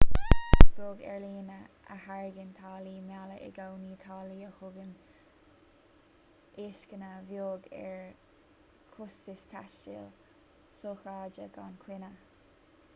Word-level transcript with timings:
is 0.61 0.69
beag 0.77 1.01
aerlíne 1.07 1.57
a 1.95 1.97
thairgeann 2.05 2.53
táillí 2.61 2.93
méala 3.09 3.35
i 3.47 3.49
gcónaí 3.57 3.97
táillí 4.05 4.37
a 4.47 4.49
thugann 4.61 4.95
lascaine 6.63 7.11
bheag 7.29 7.69
ar 7.83 8.11
chostais 8.97 9.45
taistil 9.55 10.09
sochraide 10.81 11.47
gan 11.61 11.81
choinne 11.87 12.11